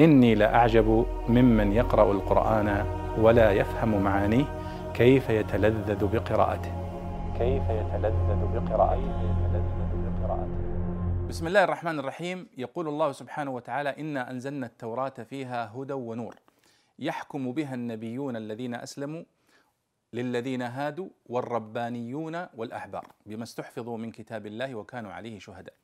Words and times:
إني 0.00 0.34
لأعجب 0.34 1.06
ممن 1.28 1.72
يقرأ 1.72 2.12
القرآن 2.12 2.86
ولا 3.18 3.52
يفهم 3.52 4.02
معانيه 4.02 4.44
كيف 4.94 5.30
يتلذذ 5.30 6.06
بقراءته. 6.06 6.72
كيف 7.38 7.62
يتلذذ 7.62 8.40
بقراءته. 8.54 9.38
بسم 11.28 11.46
الله 11.46 11.64
الرحمن 11.64 11.98
الرحيم. 11.98 12.46
يقول 12.58 12.88
الله 12.88 13.12
سبحانه 13.12 13.50
وتعالى 13.50 13.90
إنا 13.98 14.30
أنزلنا 14.30 14.66
التوراة 14.66 15.08
فيها 15.08 15.72
هدى 15.76 15.92
ونور. 15.92 16.34
يحكم 16.98 17.52
بها 17.52 17.74
النبيون 17.74 18.36
الذين 18.36 18.74
أسلموا 18.74 19.22
للذين 20.12 20.62
هادوا 20.62 21.08
والربانيون 21.26 22.46
والأحبار 22.56 23.06
بما 23.26 23.42
استحفظوا 23.42 23.98
من 23.98 24.10
كتاب 24.10 24.46
الله 24.46 24.74
وكانوا 24.74 25.12
عليه 25.12 25.38
شهداء. 25.38 25.74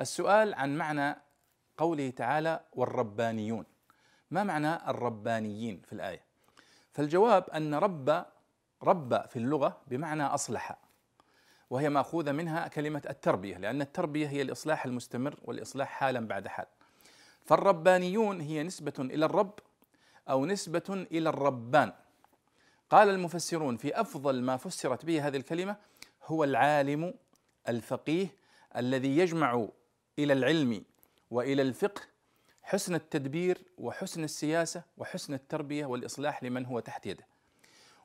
السؤال 0.00 0.54
عن 0.54 0.76
معنى 0.78 1.16
قوله 1.82 2.10
تعالى 2.10 2.60
والربانيون. 2.72 3.64
ما 4.30 4.44
معنى 4.44 4.90
الربانيين 4.90 5.82
في 5.86 5.92
الآية؟ 5.92 6.24
فالجواب 6.92 7.50
أن 7.50 7.74
رب 7.74 8.24
رب 8.82 9.26
في 9.26 9.36
اللغة 9.36 9.80
بمعنى 9.86 10.22
أصلح 10.22 10.78
وهي 11.70 11.88
مأخوذة 11.88 12.32
منها 12.32 12.68
كلمة 12.68 13.02
التربية 13.10 13.56
لأن 13.56 13.80
التربية 13.80 14.28
هي 14.28 14.42
الإصلاح 14.42 14.84
المستمر 14.84 15.40
والإصلاح 15.44 15.88
حالا 15.88 16.26
بعد 16.26 16.48
حال. 16.48 16.66
فالربانيون 17.44 18.40
هي 18.40 18.62
نسبة 18.62 18.94
إلى 18.98 19.24
الرب 19.24 19.58
أو 20.30 20.46
نسبة 20.46 21.06
إلى 21.12 21.28
الربان. 21.28 21.92
قال 22.90 23.08
المفسرون 23.08 23.76
في 23.76 24.00
أفضل 24.00 24.42
ما 24.42 24.56
فسرت 24.56 25.04
به 25.04 25.26
هذه 25.26 25.36
الكلمة 25.36 25.76
هو 26.24 26.44
العالم 26.44 27.14
الفقيه 27.68 28.26
الذي 28.76 29.18
يجمع 29.18 29.68
إلى 30.18 30.32
العلم 30.32 30.84
وإلى 31.32 31.62
الفقه 31.62 32.02
حسن 32.62 32.94
التدبير 32.94 33.58
وحسن 33.78 34.24
السياسة 34.24 34.82
وحسن 34.96 35.34
التربية 35.34 35.86
والإصلاح 35.86 36.44
لمن 36.44 36.66
هو 36.66 36.80
تحت 36.80 37.06
يده. 37.06 37.26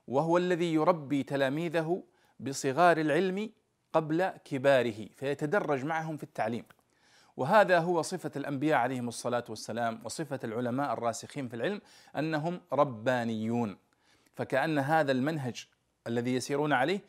وهو 0.08 0.38
الذي 0.38 0.74
يربي 0.74 1.24
تلاميذه 1.24 2.04
بصغار 2.40 2.98
العلم 2.98 3.50
قبل 3.94 4.28
كباره 4.28 5.08
فيتدرج 5.16 5.86
معهم 5.86 6.18
في 6.18 6.24
التعليم. 6.24 6.66
وهذا 7.38 7.80
هو 7.80 8.02
صفة 8.02 8.32
الأنبياء 8.36 8.78
عليهم 8.80 9.08
الصلاة 9.08 9.44
والسلام 9.50 10.02
وصفة 10.04 10.40
العلماء 10.44 10.94
الراسخين 10.94 11.48
في 11.48 11.56
العلم 11.56 11.82
أنهم 12.18 12.62
ربانيون. 12.74 13.78
فكأن 14.36 14.80
هذا 14.80 15.12
المنهج 15.12 15.68
الذي 16.08 16.36
يسيرون 16.36 16.74
عليه 16.74 17.00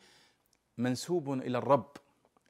منسوب 0.77 1.33
إلى 1.33 1.57
الرب 1.57 1.91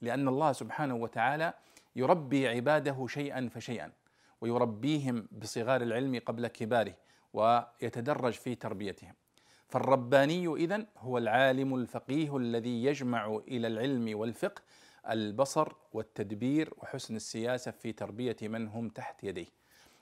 لأن 0.02 0.28
الله 0.28 0.52
سبحانه 0.52 0.96
وتعالى 0.96 1.54
يربي 2.00 2.48
عباده 2.48 3.08
شيئا 3.08 3.50
فشيئا 3.54 3.92
ويربيهم 4.42 5.28
بصغار 5.32 5.82
العلم 5.82 6.22
قبل 6.26 6.48
كباره 6.48 6.94
ويتدرج 7.34 8.34
في 8.34 8.56
تربيتهم. 8.56 9.14
فالرباني 9.68 10.48
إذن 10.48 10.88
هو 10.98 11.18
العالم 11.18 11.76
الفقيه 11.76 12.38
الذي 12.38 12.84
يجمع 12.84 13.40
إلى 13.48 13.68
العلم 13.68 14.20
والفقه 14.20 14.62
البصر 15.10 15.74
والتدبير 15.94 16.74
وحسن 16.78 17.16
السياسة 17.16 17.72
في 17.72 17.92
تربية 17.92 18.38
من 18.42 18.68
هم 18.68 18.90
تحت 18.90 19.24
يديه. 19.24 19.48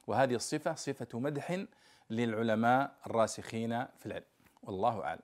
وهذه 0.07 0.35
الصفة 0.35 0.75
صفة 0.75 1.19
مدح 1.19 1.65
للعلماء 2.09 2.95
الراسخين 3.07 3.85
في 3.85 4.05
العلم. 4.05 4.25
والله 4.63 5.03
أعلم. 5.03 5.21